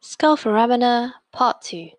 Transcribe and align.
Skull 0.00 0.36
foramina, 0.36 1.14
Part 1.32 1.60
2 1.62 1.90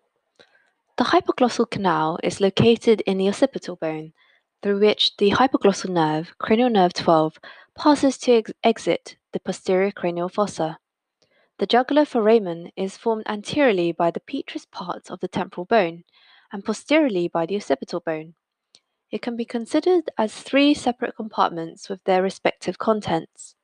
The 0.96 1.04
hypoglossal 1.04 1.70
canal 1.70 2.18
is 2.22 2.40
located 2.40 3.02
in 3.02 3.18
the 3.18 3.28
occipital 3.28 3.76
bone, 3.76 4.14
through 4.62 4.80
which 4.80 5.18
the 5.18 5.32
hypoglossal 5.32 5.90
nerve, 5.90 6.32
cranial 6.38 6.70
nerve 6.70 6.94
12, 6.94 7.38
passes 7.76 8.16
to 8.16 8.32
ex- 8.32 8.52
exit 8.64 9.16
the 9.32 9.40
posterior 9.40 9.92
cranial 9.92 10.30
fossa. 10.30 10.78
The 11.58 11.66
jugular 11.66 12.06
foramen 12.06 12.72
is 12.74 12.96
formed 12.96 13.24
anteriorly 13.26 13.92
by 13.92 14.10
the 14.10 14.20
petrous 14.20 14.64
part 14.64 15.10
of 15.10 15.20
the 15.20 15.28
temporal 15.28 15.66
bone 15.66 16.04
and 16.50 16.64
posteriorly 16.64 17.28
by 17.28 17.44
the 17.44 17.56
occipital 17.56 18.00
bone. 18.00 18.32
It 19.10 19.20
can 19.20 19.36
be 19.36 19.44
considered 19.44 20.08
as 20.16 20.34
three 20.34 20.72
separate 20.72 21.16
compartments 21.16 21.90
with 21.90 22.02
their 22.04 22.22
respective 22.22 22.78
contents. 22.78 23.56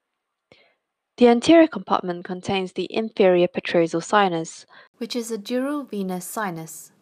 The 1.18 1.28
anterior 1.28 1.66
compartment 1.66 2.26
contains 2.26 2.72
the 2.72 2.92
inferior 2.92 3.48
petrosal 3.48 4.04
sinus, 4.04 4.66
which 4.98 5.16
is 5.16 5.30
a 5.30 5.38
dural 5.38 5.88
venous 5.88 6.26
sinus. 6.26 6.92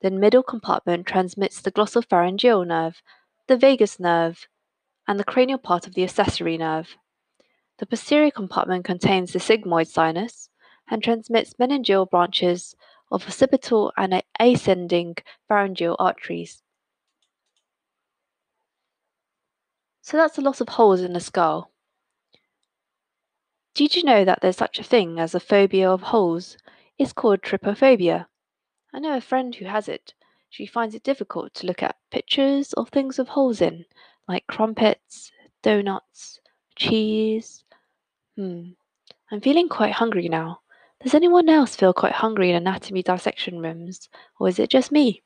The 0.00 0.10
middle 0.10 0.42
compartment 0.42 1.06
transmits 1.06 1.60
the 1.60 1.70
glossopharyngeal 1.70 2.66
nerve, 2.66 3.02
the 3.46 3.58
vagus 3.58 4.00
nerve, 4.00 4.48
and 5.06 5.20
the 5.20 5.24
cranial 5.24 5.58
part 5.58 5.86
of 5.86 5.92
the 5.92 6.04
accessory 6.04 6.56
nerve. 6.56 6.96
The 7.78 7.84
posterior 7.84 8.30
compartment 8.30 8.86
contains 8.86 9.34
the 9.34 9.40
sigmoid 9.40 9.88
sinus 9.88 10.48
and 10.90 11.02
transmits 11.02 11.52
meningeal 11.60 12.08
branches 12.08 12.74
of 13.10 13.26
occipital 13.26 13.92
and 13.98 14.22
ascending 14.40 15.16
pharyngeal 15.48 15.96
arteries. 15.98 16.62
So 20.00 20.16
that's 20.16 20.38
a 20.38 20.40
lot 20.40 20.62
of 20.62 20.70
holes 20.70 21.02
in 21.02 21.12
the 21.12 21.20
skull. 21.20 21.70
Did 23.78 23.94
you 23.94 24.02
know 24.02 24.24
that 24.24 24.40
there's 24.42 24.56
such 24.56 24.80
a 24.80 24.82
thing 24.82 25.20
as 25.20 25.36
a 25.36 25.38
phobia 25.38 25.88
of 25.88 26.02
holes? 26.02 26.56
It's 26.98 27.12
called 27.12 27.42
trypophobia. 27.42 28.26
I 28.92 28.98
know 28.98 29.16
a 29.16 29.20
friend 29.20 29.54
who 29.54 29.66
has 29.66 29.88
it. 29.88 30.14
She 30.50 30.66
finds 30.66 30.96
it 30.96 31.04
difficult 31.04 31.54
to 31.54 31.66
look 31.68 31.80
at 31.80 31.94
pictures 32.10 32.72
of 32.72 32.88
things 32.88 33.18
with 33.18 33.28
holes 33.28 33.60
in, 33.60 33.84
like 34.26 34.48
crumpets, 34.48 35.30
donuts, 35.62 36.40
cheese. 36.74 37.62
Hmm. 38.34 38.70
I'm 39.30 39.40
feeling 39.40 39.68
quite 39.68 39.92
hungry 39.92 40.28
now. 40.28 40.58
Does 41.00 41.14
anyone 41.14 41.48
else 41.48 41.76
feel 41.76 41.94
quite 41.94 42.14
hungry 42.14 42.50
in 42.50 42.56
anatomy 42.56 43.04
dissection 43.04 43.60
rooms, 43.60 44.08
or 44.40 44.48
is 44.48 44.58
it 44.58 44.70
just 44.70 44.90
me? 44.90 45.22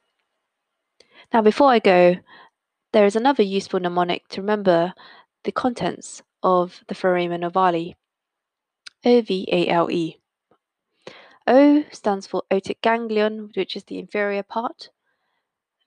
Now, 1.33 1.41
before 1.41 1.71
I 1.71 1.79
go, 1.79 2.17
there 2.93 3.07
is 3.07 3.17
another 3.17 3.45
useful 3.45 3.81
mnemonic 3.81 4.29
to 4.29 4.43
remember 4.43 4.93
the 5.45 5.53
contents 5.53 6.23
of 6.43 6.85
the 6.89 6.95
foramen 6.95 7.41
ovale. 7.41 7.95
O-V-A-L-E. 9.05 10.19
O 11.47 11.85
stands 11.91 12.27
for 12.27 12.45
otic 12.51 12.81
ganglion, 12.83 13.51
which 13.55 13.75
is 13.75 13.85
the 13.85 13.99
inferior 13.99 14.43
part. 14.43 14.91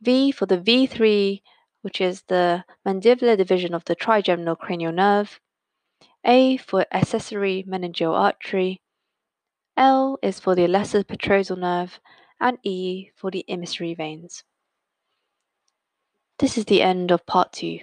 V 0.02 0.32
for 0.32 0.46
the 0.46 0.58
V3, 0.58 1.42
which 1.82 2.02
is 2.02 2.24
the 2.24 2.66
mandibular 2.86 3.38
division 3.38 3.74
of 3.74 3.86
the 3.86 3.96
trigeminal 3.96 4.56
cranial 4.56 4.92
nerve. 4.92 5.40
A 6.26 6.58
for 6.58 6.86
accessory 6.92 7.64
meningeal 7.68 8.14
artery. 8.14 8.82
L 9.78 10.18
is 10.22 10.40
for 10.40 10.56
the 10.56 10.68
lesser 10.68 11.04
petrosal 11.04 11.58
nerve, 11.58 12.00
and 12.40 12.58
E 12.64 13.12
for 13.16 13.32
the 13.32 13.46
emissary 13.48 13.94
veins. 13.94 14.44
This 16.40 16.58
is 16.58 16.66
the 16.66 16.82
end 16.82 17.12
of 17.12 17.26
part 17.26 17.54
two. 17.54 17.80